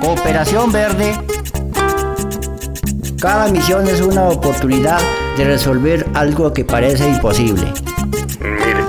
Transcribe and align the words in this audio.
Cooperación 0.00 0.70
Verde. 0.72 1.12
Cada 3.20 3.48
misión 3.48 3.86
es 3.88 4.00
una 4.00 4.28
oportunidad 4.28 5.00
de 5.36 5.44
resolver 5.44 6.06
algo 6.14 6.52
que 6.52 6.64
parece 6.64 7.08
imposible. 7.08 7.72
Mire, 8.40 8.84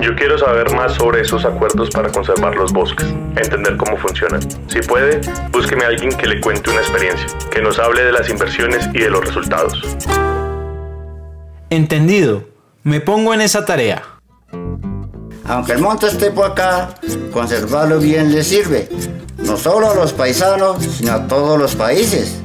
yo 0.00 0.14
quiero 0.14 0.36
saber 0.38 0.74
más 0.74 0.94
sobre 0.94 1.22
esos 1.22 1.44
acuerdos 1.44 1.90
para 1.90 2.10
conservar 2.12 2.54
los 2.54 2.72
bosques, 2.72 3.06
entender 3.36 3.76
cómo 3.76 3.96
funcionan. 3.96 4.40
Si 4.68 4.80
puede, 4.80 5.20
búsqueme 5.50 5.84
a 5.84 5.88
alguien 5.88 6.16
que 6.16 6.26
le 6.26 6.40
cuente 6.40 6.70
una 6.70 6.80
experiencia, 6.80 7.26
que 7.50 7.62
nos 7.62 7.78
hable 7.78 8.04
de 8.04 8.12
las 8.12 8.28
inversiones 8.28 8.88
y 8.92 8.98
de 8.98 9.10
los 9.10 9.24
resultados. 9.24 9.82
Entendido. 11.70 12.44
Me 12.84 13.00
pongo 13.00 13.32
en 13.32 13.40
esa 13.40 13.64
tarea. 13.64 14.11
Aunque 15.44 15.72
el 15.72 15.80
monte 15.80 16.06
esté 16.06 16.30
por 16.30 16.52
acá, 16.52 16.94
conservarlo 17.32 17.98
bien 17.98 18.32
le 18.32 18.42
sirve, 18.44 18.88
no 19.38 19.56
solo 19.56 19.90
a 19.90 19.94
los 19.94 20.12
paisanos, 20.12 20.82
sino 20.82 21.12
a 21.12 21.26
todos 21.26 21.58
los 21.58 21.74
países. 21.74 22.36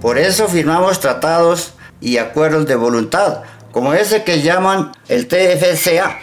Por 0.00 0.18
eso 0.18 0.48
firmamos 0.48 1.00
tratados 1.00 1.72
y 2.00 2.18
acuerdos 2.18 2.66
de 2.66 2.76
voluntad, 2.76 3.42
como 3.72 3.94
ese 3.94 4.22
que 4.22 4.42
llaman 4.42 4.92
el 5.08 5.26
TFCA, 5.26 6.18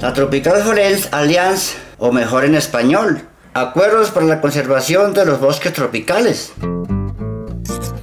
la 0.00 0.12
Tropical 0.14 0.62
Forest 0.62 1.12
Alliance, 1.12 1.76
o 1.98 2.10
mejor 2.12 2.44
en 2.44 2.54
español, 2.54 3.22
Acuerdos 3.52 4.10
para 4.10 4.26
la 4.26 4.40
Conservación 4.40 5.12
de 5.12 5.26
los 5.26 5.40
Bosques 5.40 5.72
Tropicales. 5.72 6.52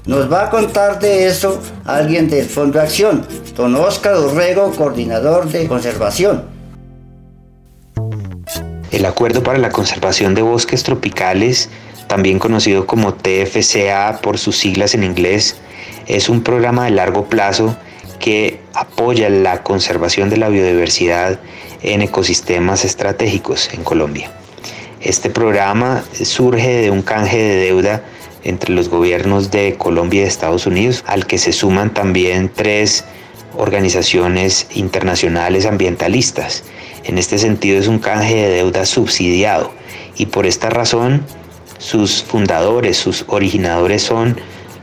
Nos 0.06 0.32
va 0.32 0.44
a 0.44 0.50
contar 0.50 1.00
de 1.00 1.26
eso 1.26 1.62
alguien 1.86 2.30
del 2.30 2.46
Fondo 2.46 2.80
de 2.80 2.86
Acción, 2.86 3.26
don 3.56 3.74
Oscar 3.76 4.18
Urrego, 4.18 4.74
coordinador 4.76 5.48
de 5.48 5.68
conservación. 5.70 6.57
El 8.92 9.06
Acuerdo 9.06 9.44
para 9.44 9.58
la 9.58 9.70
Conservación 9.70 10.34
de 10.34 10.42
Bosques 10.42 10.84
Tropicales, 10.84 11.70
también 12.08 12.40
conocido 12.40 12.88
como 12.88 13.14
TFCA 13.14 14.20
por 14.22 14.38
sus 14.38 14.58
siglas 14.58 14.96
en 14.96 15.04
inglés, 15.04 15.58
es 16.08 16.30
un 16.30 16.42
programa 16.42 16.86
de 16.86 16.92
largo 16.92 17.26
plazo 17.26 17.76
que 18.20 18.62
apoya 18.74 19.30
la 19.30 19.62
conservación 19.62 20.30
de 20.30 20.38
la 20.38 20.48
biodiversidad 20.48 21.38
en 21.84 22.02
ecosistemas 22.02 22.86
estratégicos 22.86 23.74
en 23.74 23.84
Colombia. 23.84 24.32
Este 25.02 25.30
programa 25.30 26.06
surge 26.24 26.82
de 26.82 26.90
un 26.90 27.02
canje 27.02 27.38
de 27.38 27.56
deuda 27.58 28.04
entre 28.46 28.74
los 28.74 28.88
gobiernos 28.88 29.52
de 29.52 29.76
Colombia 29.78 30.22
y 30.22 30.24
de 30.24 30.30
Estados 30.30 30.66
Unidos, 30.66 31.04
al 31.08 31.28
que 31.28 31.38
se 31.38 31.52
suman 31.52 31.94
también 31.94 32.50
tres 32.56 33.04
organizaciones 33.58 34.68
internacionales 34.74 35.66
ambientalistas. 35.66 36.64
En 37.04 37.18
este 37.18 37.38
sentido 37.38 37.80
es 37.80 37.88
un 37.88 38.00
canje 38.00 38.36
de 38.36 38.50
deuda 38.50 38.86
subsidiado 38.86 39.72
y 40.16 40.28
por 40.28 40.46
esta 40.46 40.70
razón 40.70 41.24
sus 41.78 42.24
fundadores, 42.24 42.98
sus 42.98 43.26
originadores 43.28 44.04
son 44.04 44.40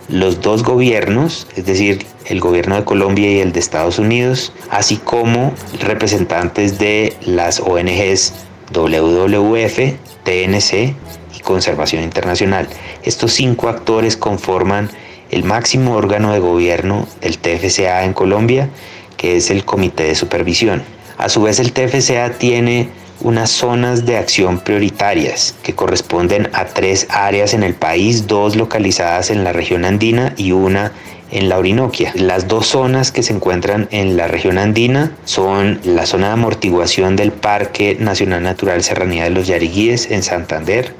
los 0.08 0.40
dos 0.40 0.62
gobiernos, 0.62 1.46
es 1.56 1.66
decir, 1.66 2.06
el 2.26 2.40
gobierno 2.40 2.76
de 2.76 2.84
Colombia 2.84 3.30
y 3.30 3.40
el 3.40 3.52
de 3.52 3.60
Estados 3.60 3.98
Unidos, 3.98 4.52
así 4.70 4.96
como 4.96 5.52
representantes 5.80 6.78
de 6.78 7.16
las 7.22 7.60
ONGs 7.60 8.32
WWF, 8.72 9.78
TNC 10.24 10.94
y 11.36 11.40
Conservación 11.42 12.02
Internacional. 12.02 12.68
Estos 13.02 13.32
cinco 13.32 13.68
actores 13.68 14.16
conforman 14.16 14.90
el 15.30 15.44
máximo 15.44 15.94
órgano 15.94 16.32
de 16.32 16.38
gobierno 16.38 17.06
del 17.20 17.38
TFCA 17.38 18.04
en 18.04 18.12
Colombia, 18.12 18.68
que 19.16 19.36
es 19.36 19.50
el 19.50 19.64
Comité 19.64 20.04
de 20.04 20.14
Supervisión. 20.14 20.82
A 21.18 21.28
su 21.28 21.42
vez, 21.42 21.58
el 21.60 21.72
TFCA 21.72 22.30
tiene 22.38 22.88
unas 23.20 23.50
zonas 23.50 24.04
de 24.04 24.16
acción 24.16 24.60
prioritarias 24.60 25.54
que 25.62 25.74
corresponden 25.74 26.50
a 26.52 26.66
tres 26.66 27.06
áreas 27.08 27.54
en 27.54 27.62
el 27.62 27.74
país, 27.74 28.26
dos 28.26 28.56
localizadas 28.56 29.30
en 29.30 29.44
la 29.44 29.52
región 29.52 29.84
andina 29.84 30.34
y 30.36 30.52
una 30.52 30.92
en 31.30 31.48
la 31.48 31.58
Orinoquia. 31.58 32.12
Las 32.14 32.48
dos 32.48 32.66
zonas 32.66 33.10
que 33.10 33.22
se 33.22 33.32
encuentran 33.32 33.88
en 33.90 34.16
la 34.16 34.28
región 34.28 34.58
andina 34.58 35.12
son 35.24 35.80
la 35.84 36.06
zona 36.06 36.28
de 36.28 36.32
amortiguación 36.34 37.16
del 37.16 37.32
Parque 37.32 37.96
Nacional 37.98 38.42
Natural 38.42 38.82
Serranía 38.82 39.24
de 39.24 39.30
los 39.30 39.46
Yariguíes 39.46 40.10
en 40.10 40.22
Santander 40.22 40.94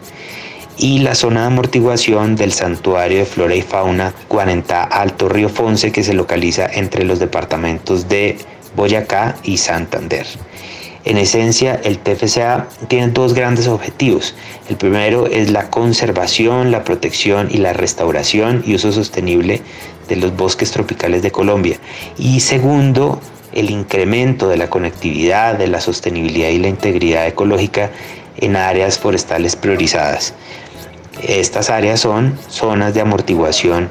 y 0.77 0.99
la 0.99 1.15
zona 1.15 1.43
de 1.43 1.47
amortiguación 1.47 2.37
del 2.37 2.53
Santuario 2.53 3.19
de 3.19 3.25
Flora 3.25 3.55
y 3.55 3.63
Fauna 3.63 4.13
40 4.29 4.83
Alto 4.83 5.29
Río 5.29 5.49
Fonce 5.49 5.93
que 5.93 6.03
se 6.03 6.15
localiza 6.15 6.67
entre 6.67 7.05
los 7.05 7.19
departamentos 7.19 8.09
de 8.09 8.39
Boyacá 8.77 9.37
y 9.43 9.59
Santander. 9.59 10.27
En 11.05 11.19
esencia, 11.19 11.79
el 11.85 11.99
TFCA 11.99 12.67
tiene 12.89 13.09
dos 13.09 13.35
grandes 13.35 13.69
objetivos. 13.69 14.35
El 14.71 14.77
primero 14.77 15.27
es 15.27 15.51
la 15.51 15.69
conservación, 15.69 16.71
la 16.71 16.83
protección 16.83 17.49
y 17.51 17.59
la 17.59 17.75
restauración 17.75 18.63
y 18.67 18.75
uso 18.75 18.91
sostenible 18.91 19.61
de 20.09 20.17
los 20.17 20.35
bosques 20.35 20.71
tropicales 20.71 21.23
de 21.23 21.31
Colombia. 21.31 21.77
Y 22.17 22.41
segundo, 22.41 23.21
el 23.53 23.71
incremento 23.71 24.49
de 24.49 24.57
la 24.57 24.71
conectividad, 24.71 25.57
de 25.57 25.69
la 25.69 25.83
sostenibilidad 25.83 26.49
y 26.49 26.59
la 26.59 26.69
integridad 26.69 27.27
ecológica 27.27 27.91
en 28.37 28.57
áreas 28.57 28.99
forestales 28.99 29.57
priorizadas. 29.57 30.35
Estas 31.23 31.71
áreas 31.71 32.01
son 32.01 32.39
zonas 32.49 32.95
de 32.95 33.01
amortiguación 33.01 33.89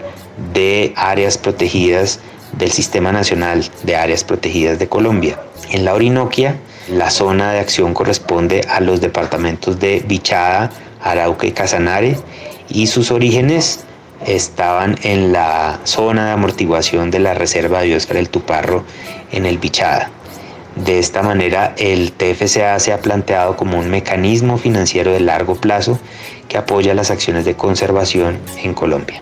de 0.53 0.93
áreas 0.95 1.37
protegidas 1.37 2.19
del 2.57 2.71
Sistema 2.71 3.11
Nacional 3.11 3.63
de 3.83 3.95
Áreas 3.95 4.23
Protegidas 4.23 4.79
de 4.79 4.87
Colombia. 4.87 5.39
En 5.71 5.85
la 5.85 5.93
Orinoquia, 5.93 6.57
la 6.89 7.09
zona 7.09 7.51
de 7.51 7.59
acción 7.59 7.93
corresponde 7.93 8.61
a 8.69 8.79
los 8.79 9.01
departamentos 9.01 9.79
de 9.79 10.03
Bichada, 10.05 10.69
Arauca 11.01 11.47
y 11.47 11.51
Casanare 11.51 12.17
y 12.69 12.87
sus 12.87 13.11
orígenes 13.11 13.81
estaban 14.25 14.97
en 15.03 15.33
la 15.33 15.79
zona 15.83 16.27
de 16.27 16.31
amortiguación 16.31 17.11
de 17.11 17.19
la 17.19 17.33
Reserva 17.33 17.81
de 17.81 17.87
Biosfera 17.87 18.19
del 18.19 18.29
Tuparro 18.29 18.83
en 19.31 19.45
el 19.45 19.57
Bichada. 19.57 20.11
De 20.75 20.99
esta 20.99 21.21
manera, 21.21 21.75
el 21.77 22.11
TFCA 22.11 22.79
se 22.79 22.93
ha 22.93 22.99
planteado 22.99 23.55
como 23.55 23.77
un 23.77 23.89
mecanismo 23.89 24.57
financiero 24.57 25.11
de 25.11 25.19
largo 25.19 25.55
plazo 25.55 25.99
que 26.47 26.57
apoya 26.57 26.93
las 26.93 27.11
acciones 27.11 27.45
de 27.45 27.55
conservación 27.55 28.39
en 28.57 28.73
Colombia. 28.73 29.21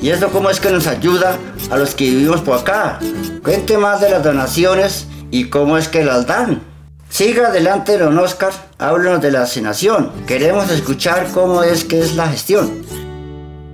¿Y 0.00 0.10
esto 0.10 0.28
cómo 0.30 0.48
es 0.48 0.60
que 0.60 0.70
nos 0.70 0.86
ayuda 0.86 1.36
a 1.70 1.76
los 1.76 1.94
que 1.94 2.04
vivimos 2.04 2.40
por 2.42 2.58
acá? 2.58 3.00
Cuente 3.42 3.78
más 3.78 4.00
de 4.00 4.10
las 4.10 4.22
donaciones 4.22 5.08
y 5.30 5.48
cómo 5.50 5.76
es 5.76 5.88
que 5.88 6.04
las 6.04 6.26
dan. 6.26 6.62
Siga 7.08 7.48
adelante, 7.48 7.98
don 7.98 8.16
Oscar. 8.18 8.52
Háblenos 8.78 9.20
de 9.20 9.32
la 9.32 9.42
asignación. 9.42 10.12
Queremos 10.26 10.70
escuchar 10.70 11.28
cómo 11.32 11.62
es 11.62 11.84
que 11.84 12.00
es 12.00 12.14
la 12.14 12.28
gestión. 12.28 12.84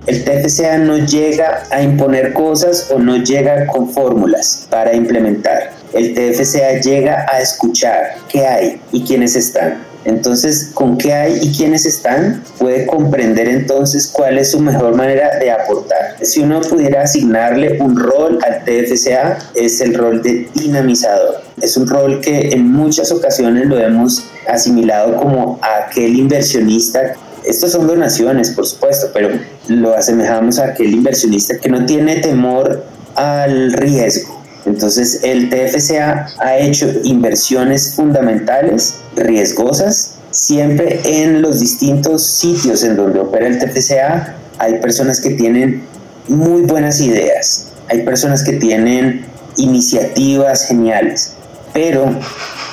El 0.07 0.23
TFCA 0.23 0.77
no 0.79 0.99
llega 0.99 1.63
a 1.71 1.83
imponer 1.83 2.35
cosas 2.35 2.91
o 2.91 2.99
no 2.99 3.17
llega 3.17 3.67
con 3.67 3.91
fórmulas 3.91 4.67
para 4.69 4.95
implementar. 4.95 5.73
El 5.95 6.13
TFCA 6.13 6.81
llega 6.83 7.25
a 7.33 7.41
escuchar 7.41 8.17
qué 8.29 8.47
hay 8.47 8.81
y 8.93 9.03
quiénes 9.03 9.35
están. 9.35 9.83
Entonces, 10.05 10.71
con 10.75 10.99
qué 10.99 11.15
hay 11.15 11.39
y 11.41 11.57
quiénes 11.57 11.87
están, 11.87 12.43
puede 12.59 12.85
comprender 12.87 13.49
entonces 13.49 14.07
cuál 14.07 14.37
es 14.37 14.51
su 14.51 14.61
mejor 14.61 14.95
manera 14.95 15.39
de 15.39 15.51
aportar. 15.51 16.17
Si 16.21 16.41
uno 16.41 16.61
pudiera 16.61 17.03
asignarle 17.03 17.81
un 17.81 17.97
rol 17.97 18.39
al 18.47 18.63
TFCA, 18.65 19.39
es 19.55 19.81
el 19.81 19.95
rol 19.95 20.23
de 20.23 20.47
dinamizador. 20.55 21.41
Es 21.63 21.79
un 21.79 21.89
rol 21.89 22.21
que 22.21 22.51
en 22.51 22.71
muchas 22.71 23.11
ocasiones 23.11 23.67
lo 23.67 23.79
hemos 23.79 24.27
asimilado 24.47 25.17
como 25.17 25.59
aquel 25.63 26.17
inversionista 26.17 27.15
estos 27.45 27.73
son 27.73 27.87
donaciones, 27.87 28.51
por 28.51 28.67
supuesto, 28.67 29.09
pero 29.13 29.31
lo 29.69 29.95
asemejamos 29.95 30.59
a 30.59 30.69
aquel 30.69 30.95
inversionista 30.95 31.59
que 31.59 31.69
no 31.69 31.85
tiene 31.85 32.17
temor 32.17 32.85
al 33.15 33.73
riesgo. 33.73 34.43
Entonces, 34.67 35.21
el 35.23 35.51
TFCA 35.51 36.27
ha 36.39 36.57
hecho 36.57 36.91
inversiones 37.05 37.95
fundamentales, 37.95 38.95
riesgosas, 39.15 40.15
siempre 40.31 41.01
en 41.05 41.43
los 41.43 41.61
distintos 41.61 42.27
sitios 42.27 42.83
en 42.83 42.97
donde 42.97 43.21
opera 43.21 43.47
el 43.47 43.59
TFCA. 43.59 44.37
Hay 44.59 44.81
personas 44.81 45.21
que 45.21 45.31
tienen 45.31 45.85
muy 46.29 46.63
buenas 46.63 47.01
ideas, 47.01 47.69
hay 47.89 48.03
personas 48.03 48.43
que 48.43 48.55
tienen 48.55 49.27
iniciativas 49.57 50.67
geniales, 50.67 51.35
pero 51.75 52.07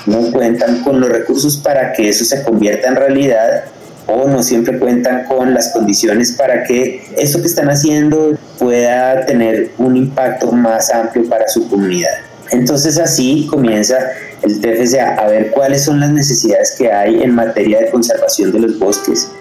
no 0.05 0.31
cuentan 0.31 0.83
con 0.83 1.01
los 1.01 1.09
recursos 1.09 1.57
para 1.57 1.91
que 1.93 2.09
eso 2.09 2.23
se 2.23 2.41
convierta 2.43 2.87
en 2.87 2.95
realidad 2.95 3.65
o 4.11 4.27
no 4.27 4.43
siempre 4.43 4.77
cuentan 4.77 5.25
con 5.25 5.53
las 5.53 5.69
condiciones 5.69 6.33
para 6.33 6.63
que 6.63 7.03
eso 7.17 7.41
que 7.41 7.47
están 7.47 7.69
haciendo 7.69 8.37
pueda 8.59 9.25
tener 9.25 9.71
un 9.77 9.95
impacto 9.95 10.51
más 10.51 10.91
amplio 10.91 11.27
para 11.29 11.47
su 11.47 11.67
comunidad. 11.69 12.11
Entonces 12.51 12.99
así 12.99 13.47
comienza 13.49 13.97
el 14.41 14.59
TFCA 14.59 15.15
a 15.15 15.27
ver 15.27 15.51
cuáles 15.51 15.85
son 15.85 15.99
las 15.99 16.11
necesidades 16.11 16.75
que 16.77 16.91
hay 16.91 17.21
en 17.21 17.33
materia 17.33 17.79
de 17.79 17.89
conservación 17.89 18.51
de 18.51 18.59
los 18.59 18.77
bosques. 18.77 19.31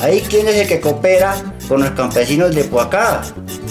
Ahí 0.00 0.20
quién 0.28 0.48
es 0.48 0.56
el 0.56 0.66
que 0.66 0.80
coopera 0.80 1.34
con 1.68 1.80
los 1.80 1.90
campesinos 1.90 2.54
de 2.54 2.64
Poacá, 2.64 3.22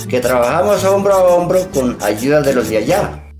que 0.07 0.21
trabajamos 0.21 0.83
hombro 0.85 1.13
a 1.13 1.24
hombro 1.35 1.67
con 1.74 1.97
ayuda 2.01 2.41
de 2.41 2.53
los 2.53 2.69
de 2.69 2.77
allá. 2.77 3.31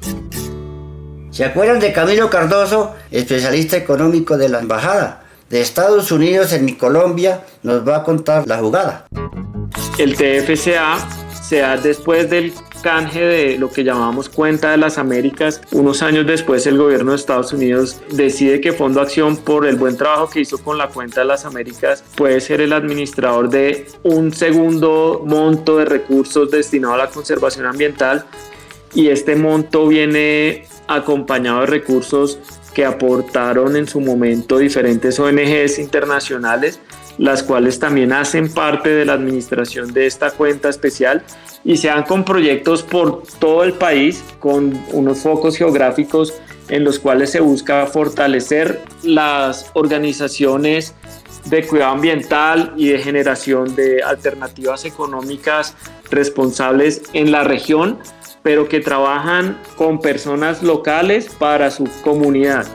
¿Se 1.32 1.46
acuerdan 1.46 1.80
de 1.80 1.94
Camilo 1.94 2.30
Cardoso, 2.30 2.94
especialista 3.10 3.78
económico 3.78 4.38
de 4.38 4.50
la 4.50 4.60
Embajada 4.60 5.24
de 5.50 5.62
Estados 5.62 6.12
Unidos 6.12 6.52
en 6.52 6.76
Colombia? 6.76 7.46
Nos 7.64 7.88
va 7.88 7.98
a 7.98 8.04
contar 8.04 8.46
la 8.48 8.58
jugada. 8.58 9.06
El 9.98 10.18
TFCA 10.18 10.98
se 11.42 11.60
da 11.60 11.78
después 11.78 12.30
del 12.30 12.52
canje 12.84 13.22
de 13.22 13.58
lo 13.58 13.70
que 13.70 13.86
llamamos 13.86 14.28
cuenta 14.28 14.72
de 14.72 14.78
las 14.78 14.98
Américas. 14.98 15.62
Unos 15.72 16.02
años 16.02 16.28
después 16.28 16.68
el 16.68 16.78
gobierno 16.78 17.12
de 17.12 17.18
Estados 17.18 17.54
Unidos 17.54 18.02
decide 18.12 18.60
que 18.60 18.74
Fondo 18.74 19.00
Acción 19.00 19.38
por 19.38 19.66
el 19.66 19.78
buen 19.78 19.96
trabajo 19.96 20.30
que 20.30 20.42
hizo 20.42 20.58
con 20.58 20.78
la 20.78 20.90
cuenta 20.90 21.22
de 21.22 21.28
las 21.28 21.46
Américas 21.46 22.04
puede 22.16 22.42
ser 22.42 22.60
el 22.60 22.74
administrador 22.74 23.50
de 23.50 23.88
un 24.04 24.34
segundo 24.34 25.24
monto 25.26 25.78
de 25.78 25.86
recursos 25.86 26.52
destinado 26.52 26.96
a 26.96 26.98
la 26.98 27.08
conservación 27.08 27.68
ambiental 27.68 28.26
y 28.94 29.08
este 29.08 29.38
monto 29.38 29.88
viene 29.88 30.66
acompañado 30.96 31.62
de 31.62 31.68
recursos 31.68 32.40
que 32.74 32.86
aportaron 32.86 33.76
en 33.76 33.88
su 33.88 34.00
momento 34.00 34.58
diferentes 34.58 35.20
ONGs 35.20 35.80
internacionales, 35.80 36.80
las 37.18 37.44
cuales 37.44 37.80
también 37.80 38.14
hacen 38.14 38.52
parte 38.52 38.90
de 38.90 39.06
la 39.06 39.14
administración 39.14 39.94
de 39.94 40.08
esta 40.08 40.32
cuenta 40.32 40.70
especial 40.70 41.24
y 41.64 41.78
se 41.78 41.90
dan 41.90 42.04
con 42.04 42.24
proyectos 42.24 42.84
por 42.84 43.24
todo 43.40 43.64
el 43.64 43.74
país, 43.74 44.24
con 44.40 44.74
unos 44.94 45.20
focos 45.20 45.58
geográficos 45.58 46.34
en 46.70 46.84
los 46.84 47.00
cuales 47.00 47.32
se 47.32 47.42
busca 47.42 47.86
fortalecer 47.88 48.80
las 49.04 49.70
organizaciones 49.74 50.96
de 51.46 51.66
cuidado 51.68 51.94
ambiental 51.94 52.74
y 52.78 52.90
de 52.90 53.00
generación 53.00 53.76
de 53.76 54.02
alternativas 54.04 54.86
económicas 54.86 55.76
responsables 56.10 57.04
en 57.14 57.32
la 57.32 57.44
región 57.44 58.00
pero 58.44 58.68
que 58.68 58.80
trabajan 58.80 59.62
con 59.76 60.00
personas 60.00 60.64
locales 60.64 61.30
para 61.38 61.72
su 61.72 61.88
comunidad. 62.04 62.66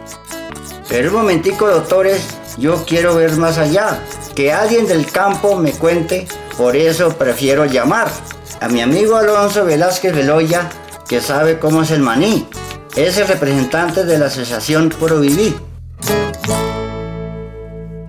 Pero 0.89 1.11
un 1.11 1.17
momentico, 1.17 1.67
doctores, 1.67 2.37
yo 2.59 2.85
quiero 2.87 3.15
ver 3.17 3.37
más 3.37 3.59
allá. 3.59 4.01
Que 4.35 4.53
alguien 4.53 4.87
del 4.87 5.11
campo 5.11 5.57
me 5.57 5.73
cuente, 5.73 6.29
por 6.57 6.77
eso 6.77 7.11
prefiero 7.17 7.65
llamar 7.65 8.09
a 8.61 8.69
mi 8.69 8.81
amigo 8.81 9.17
Alonso 9.17 9.65
Velázquez 9.65 10.15
Veloya, 10.15 10.69
que 11.09 11.21
sabe 11.21 11.59
cómo 11.59 11.83
es 11.83 11.91
el 11.91 12.01
maní. 12.01 12.47
Es 12.95 13.19
el 13.19 13.29
representante 13.29 14.05
de 14.05 14.19
la 14.19 14.27
Asociación 14.27 14.93
Vivir 15.21 15.66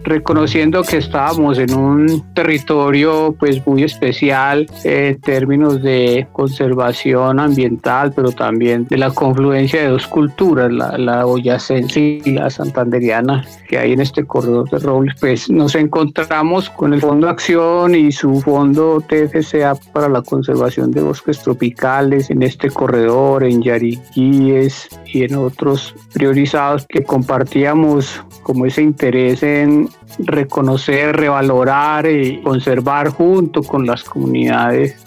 reconociendo 0.08 0.84
que 0.84 0.98
estábamos 0.98 1.58
en 1.60 1.74
un 1.74 2.34
territorio 2.34 3.36
pues 3.38 3.66
muy 3.68 3.84
especial 3.84 4.68
en 4.84 5.20
términos 5.22 5.82
de 5.82 6.28
conservación 6.32 7.40
ambiental, 7.40 8.14
pero 8.16 8.32
también 8.32 8.88
de 8.88 8.98
la 8.98 9.12
confluencia 9.12 9.82
de 9.82 9.88
dos 9.88 10.08
culturas, 10.08 10.72
la, 10.72 10.98
la 10.98 11.26
boyacense 11.26 12.22
y 12.24 12.32
la 12.32 12.50
santanderiana 12.50 13.46
que 13.68 13.78
hay 13.78 13.94
en 13.94 14.02
este 14.02 14.26
corredor 14.26 14.70
de 14.70 14.80
robles, 14.80 15.16
pues 15.20 15.50
nos 15.50 15.76
encontramos 15.76 16.70
con 16.70 16.94
el 16.94 17.02
Fondo 17.02 17.30
Acción 17.30 17.96
y 17.96 18.12
su 18.12 18.42
fondo 18.42 19.02
TFCA 19.02 19.76
para 19.94 20.10
la 20.10 20.22
conservación 20.22 20.92
de 20.92 21.02
bosques 21.02 21.40
tropicales 21.40 22.30
en 22.30 22.44
este 22.44 22.70
corredor, 22.70 23.44
en 23.44 23.62
Yariquíes 23.62 24.90
y 25.06 25.24
en 25.24 25.36
otros 25.36 25.94
priorizados 26.14 26.86
que 26.88 27.04
compartíamos 27.04 28.24
como 28.44 28.66
ese 28.66 28.82
interés 28.82 29.44
en 29.44 29.90
reconocer, 30.20 31.16
revalorar 31.16 32.10
y 32.10 32.42
conservar 32.42 33.10
junto 33.10 33.62
con 33.64 33.86
las 33.86 34.04
comunidades 34.04 35.04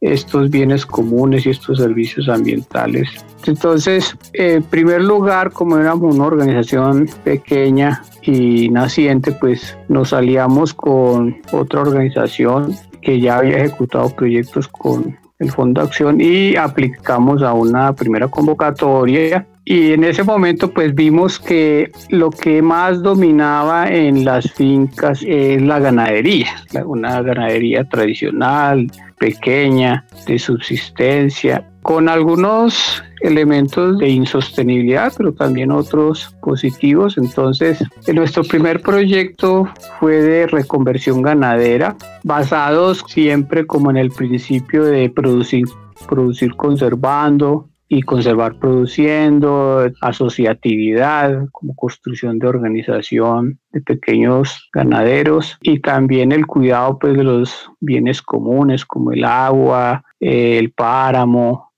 estos 0.00 0.50
bienes 0.50 0.86
comunes 0.86 1.44
y 1.46 1.50
estos 1.50 1.78
servicios 1.78 2.28
ambientales. 2.28 3.08
Entonces, 3.46 4.16
en 4.32 4.62
primer 4.62 5.02
lugar, 5.02 5.52
como 5.52 5.78
éramos 5.78 6.14
una 6.14 6.26
organización 6.26 7.08
pequeña 7.24 8.02
y 8.22 8.68
naciente, 8.70 9.32
pues 9.32 9.76
nos 9.88 10.12
aliamos 10.12 10.74
con 10.74 11.36
otra 11.52 11.82
organización 11.82 12.74
que 13.02 13.20
ya 13.20 13.38
había 13.38 13.58
ejecutado 13.58 14.08
proyectos 14.10 14.68
con 14.68 15.18
el 15.38 15.50
Fondo 15.50 15.80
de 15.80 15.86
Acción 15.86 16.20
y 16.20 16.56
aplicamos 16.56 17.42
a 17.42 17.54
una 17.54 17.94
primera 17.94 18.28
convocatoria 18.28 19.46
y 19.64 19.92
en 19.92 20.04
ese 20.04 20.22
momento 20.24 20.72
pues 20.72 20.94
vimos 20.94 21.38
que 21.38 21.92
lo 22.08 22.30
que 22.30 22.62
más 22.62 23.02
dominaba 23.02 23.88
en 23.88 24.24
las 24.24 24.50
fincas 24.52 25.22
es 25.26 25.62
la 25.62 25.78
ganadería, 25.78 26.48
una 26.84 27.22
ganadería 27.22 27.84
tradicional, 27.84 28.90
pequeña, 29.18 30.06
de 30.26 30.38
subsistencia, 30.38 31.66
con 31.82 32.08
algunos 32.08 33.02
elementos 33.20 33.98
de 33.98 34.08
insostenibilidad, 34.08 35.12
pero 35.16 35.32
también 35.32 35.70
otros 35.70 36.34
positivos. 36.42 37.18
Entonces, 37.18 37.84
nuestro 38.12 38.42
primer 38.44 38.80
proyecto 38.80 39.68
fue 39.98 40.16
de 40.16 40.46
reconversión 40.46 41.22
ganadera, 41.22 41.96
basados 42.24 43.04
siempre 43.08 43.66
como 43.66 43.90
en 43.90 43.98
el 43.98 44.10
principio 44.10 44.84
de 44.84 45.10
producir, 45.10 45.66
producir 46.08 46.54
conservando, 46.56 47.69
y 47.92 48.02
conservar 48.02 48.54
produciendo, 48.54 49.90
asociatividad 50.00 51.48
como 51.50 51.74
construcción 51.74 52.38
de 52.38 52.46
organización 52.46 53.58
de 53.72 53.80
pequeños 53.80 54.70
ganaderos 54.72 55.58
y 55.60 55.80
también 55.80 56.30
el 56.30 56.46
cuidado 56.46 57.00
pues 57.00 57.16
de 57.16 57.24
los 57.24 57.68
bienes 57.80 58.22
comunes 58.22 58.84
como 58.84 59.10
el 59.10 59.24
agua, 59.24 60.04
el 60.20 60.70
páramo. 60.70 61.72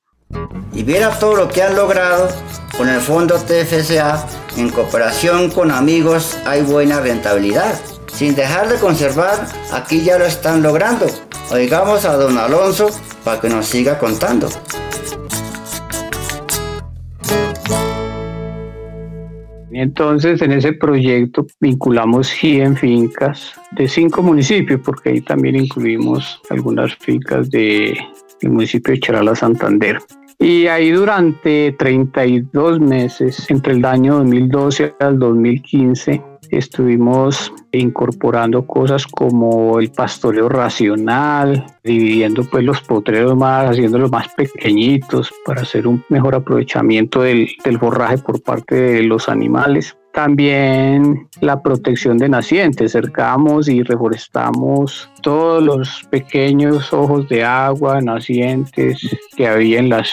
Y 0.75 0.82
viera 0.82 1.19
todo 1.19 1.35
lo 1.35 1.49
que 1.49 1.62
han 1.62 1.76
logrado 1.76 2.29
con 2.76 2.91
el 2.91 3.00
fondo 3.00 3.37
TFSA 3.37 4.26
en 4.58 4.69
cooperación 4.69 5.50
con 5.50 5.70
amigos 5.70 6.38
hay 6.44 6.61
buena 6.61 7.00
rentabilidad. 7.00 7.75
Sin 8.08 8.35
dejar 8.35 8.69
de 8.69 8.76
conservar, 8.76 9.47
aquí 9.73 10.03
ya 10.03 10.19
lo 10.19 10.26
están 10.26 10.62
logrando. 10.62 11.06
Oigamos 11.50 12.05
a 12.05 12.19
don 12.19 12.37
Alonso 12.37 12.91
para 13.25 13.41
que 13.41 13.49
nos 13.49 13.65
siga 13.65 13.99
contando. 13.99 14.50
Entonces, 19.72 20.42
en 20.42 20.52
ese 20.52 20.72
proyecto 20.74 21.46
vinculamos 21.60 22.28
100 22.28 22.76
fincas 22.76 23.52
de 23.72 23.88
cinco 23.88 24.22
municipios, 24.22 24.80
porque 24.84 25.10
ahí 25.10 25.20
también 25.20 25.56
incluimos 25.56 26.40
algunas 26.50 26.94
fincas 26.96 27.50
del 27.50 27.96
municipio 28.42 28.92
de 28.92 29.00
Charala 29.00 29.34
Santander. 29.34 29.98
Y 30.38 30.67
ahí 30.67 30.91
durante 30.91 31.72
32 31.79 32.81
meses, 32.81 33.48
entre 33.48 33.74
el 33.74 33.84
año 33.84 34.17
2012 34.17 34.94
al 34.98 35.19
2015, 35.19 36.22
estuvimos 36.53 37.53
incorporando 37.73 38.67
cosas 38.67 39.06
como 39.06 39.81
el 39.81 39.91
pastoreo 39.91 40.49
racional, 40.49 41.67
dividiendo 41.82 42.44
pues 42.44 42.63
los 42.63 42.81
potreros 42.82 43.37
más, 43.37 43.71
haciéndolos 43.71 44.11
más 44.11 44.29
pequeñitos 44.35 45.32
para 45.47 45.63
hacer 45.63 45.87
un 45.87 46.05
mejor 46.11 46.35
aprovechamiento 46.35 47.23
del, 47.23 47.49
del 47.65 47.79
forraje 47.79 48.19
por 48.19 48.43
parte 48.43 48.75
de 48.75 49.03
los 49.03 49.29
animales. 49.29 49.97
También 50.13 51.27
la 51.41 51.63
protección 51.63 52.19
de 52.19 52.29
nacientes, 52.29 52.93
cercamos 52.93 53.67
y 53.67 53.82
reforestamos 53.82 55.11
todos 55.23 55.63
los 55.63 56.06
pequeños 56.11 56.93
ojos 56.93 57.27
de 57.31 57.44
agua, 57.44 58.03
nacientes 58.03 59.01
que 59.35 59.49
había 59.49 59.79
en 59.79 59.89
las 59.89 60.11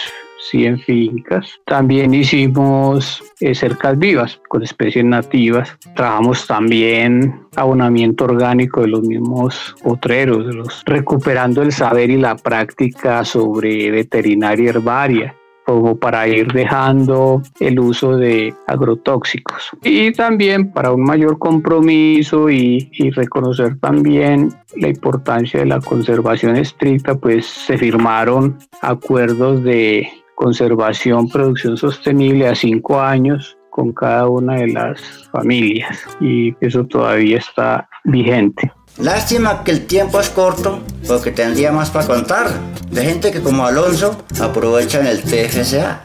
100 0.50 0.78
fincas. 0.80 1.60
También 1.66 2.14
hicimos 2.14 3.22
eh, 3.40 3.54
cercas 3.54 3.98
vivas 3.98 4.40
con 4.48 4.62
especies 4.62 5.04
nativas. 5.04 5.76
Trabajamos 5.94 6.46
también 6.46 7.40
abonamiento 7.56 8.24
orgánico 8.24 8.82
de 8.82 8.88
los 8.88 9.02
mismos 9.02 9.74
potreros, 9.82 10.82
recuperando 10.86 11.62
el 11.62 11.72
saber 11.72 12.10
y 12.10 12.16
la 12.16 12.36
práctica 12.36 13.24
sobre 13.24 13.90
veterinaria 13.90 14.70
herbaria 14.70 15.34
como 15.70 15.96
para 15.96 16.26
ir 16.26 16.52
dejando 16.52 17.42
el 17.60 17.78
uso 17.78 18.16
de 18.16 18.52
agrotóxicos. 18.66 19.70
Y 19.84 20.10
también 20.12 20.72
para 20.72 20.90
un 20.90 21.04
mayor 21.04 21.38
compromiso 21.38 22.50
y, 22.50 22.90
y, 22.92 23.10
reconocer 23.10 23.78
también 23.78 24.52
la 24.74 24.88
importancia 24.88 25.60
de 25.60 25.66
la 25.66 25.80
conservación 25.80 26.56
estricta, 26.56 27.14
pues 27.14 27.46
se 27.46 27.78
firmaron 27.78 28.58
acuerdos 28.82 29.62
de 29.62 30.08
conservación, 30.40 31.28
producción 31.28 31.76
sostenible 31.76 32.48
a 32.48 32.54
cinco 32.54 32.98
años 32.98 33.58
con 33.68 33.92
cada 33.92 34.26
una 34.26 34.56
de 34.56 34.68
las 34.68 34.98
familias 35.30 35.98
y 36.18 36.54
eso 36.62 36.84
todavía 36.86 37.36
está 37.36 37.86
vigente. 38.04 38.72
Lástima 38.98 39.62
que 39.62 39.72
el 39.72 39.86
tiempo 39.86 40.18
es 40.18 40.30
corto 40.30 40.80
porque 41.06 41.30
tendría 41.30 41.72
más 41.72 41.90
para 41.90 42.06
contar 42.06 42.48
de 42.90 43.04
gente 43.04 43.30
que 43.30 43.42
como 43.42 43.66
Alonso 43.66 44.16
aprovechan 44.40 45.06
el 45.06 45.20
TFCA. 45.20 46.04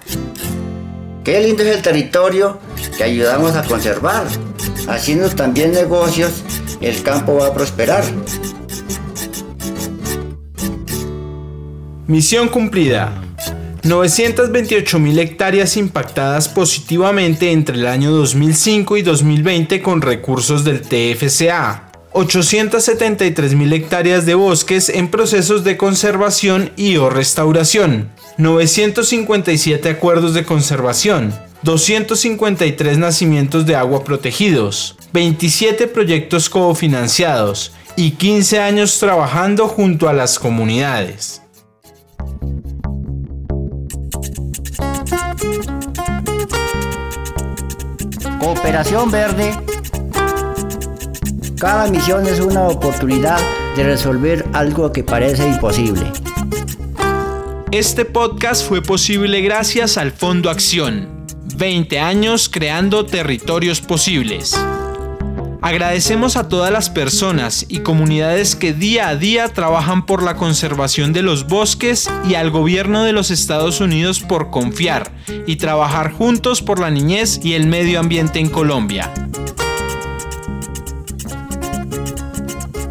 Qué 1.24 1.40
lindo 1.40 1.64
es 1.64 1.78
el 1.78 1.82
territorio 1.82 2.60
que 2.98 3.06
ayudamos 3.06 3.56
a 3.56 3.64
conservar. 3.64 4.28
Haciendo 4.90 5.30
también 5.30 5.72
negocios, 5.72 6.44
el 6.82 7.02
campo 7.04 7.38
va 7.38 7.48
a 7.48 7.54
prosperar. 7.54 8.04
Misión 12.06 12.50
cumplida. 12.50 13.25
928 13.86 14.98
mil 14.98 15.20
hectáreas 15.20 15.78
impactadas 15.78 16.50
positivamente 16.50 17.52
entre 17.52 17.78
el 17.78 17.86
año 17.86 18.10
2005 18.10 18.98
y 18.98 19.04
2020 19.04 19.84
con 19.84 20.02
recursos 20.02 20.64
del 20.64 20.82
TFCA. 20.82 21.92
873 22.12 23.54
mil 23.54 23.72
hectáreas 23.74 24.26
de 24.26 24.34
bosques 24.34 24.90
en 24.90 25.10
procesos 25.10 25.64
de 25.64 25.78
conservación 25.78 26.72
y 26.76 26.98
o 26.98 27.12
restauración. 27.12 28.10
957 28.40 29.88
acuerdos 29.88 30.34
de 30.34 30.46
conservación. 30.46 31.32
253 31.62 32.98
nacimientos 32.98 33.68
de 33.68 33.76
agua 33.76 34.04
protegidos, 34.04 34.98
27 35.14 35.88
proyectos 35.88 36.50
cofinanciados 36.50 37.74
y 37.96 38.12
15 38.12 38.60
años 38.62 38.98
trabajando 38.98 39.68
junto 39.68 40.10
a 40.10 40.14
las 40.14 40.40
comunidades. 40.40 41.45
Cooperación 48.40 49.12
Verde. 49.12 49.58
Cada 51.60 51.88
misión 51.88 52.28
es 52.28 52.40
una 52.40 52.68
oportunidad 52.68 53.40
de 53.76 53.84
resolver 53.84 54.46
algo 54.54 54.92
que 54.92 55.04
parece 55.04 55.48
imposible. 55.48 56.12
Este 57.72 58.06
podcast 58.06 58.68
fue 58.68 58.82
posible 58.82 59.42
gracias 59.42 59.98
al 59.98 60.12
Fondo 60.12 60.50
Acción. 60.50 61.26
20 61.58 62.00
años 62.00 62.50
creando 62.50 63.06
territorios 63.06 63.82
posibles. 63.82 64.56
Agradecemos 65.66 66.38
a 66.38 66.48
todas 66.48 66.72
las 66.72 66.92
personas 66.92 67.66
y 67.68 67.80
comunidades 67.80 68.56
que 68.56 68.72
día 68.72 69.08
a 69.10 69.16
día 69.16 69.48
trabajan 69.48 70.06
por 70.06 70.22
la 70.22 70.36
conservación 70.36 71.12
de 71.12 71.24
los 71.24 71.48
bosques 71.48 72.08
y 72.30 72.36
al 72.36 72.52
gobierno 72.52 73.04
de 73.04 73.14
los 73.14 73.32
Estados 73.32 73.82
Unidos 73.82 74.20
por 74.20 74.52
confiar 74.52 75.12
y 75.48 75.56
trabajar 75.56 76.12
juntos 76.12 76.62
por 76.62 76.80
la 76.80 76.92
niñez 76.92 77.40
y 77.44 77.54
el 77.54 77.66
medio 77.66 78.00
ambiente 78.00 78.38
en 78.38 78.52
Colombia. 78.52 79.12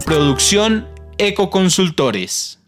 Producción 0.05 0.89
Ecoconsultores. 1.17 2.64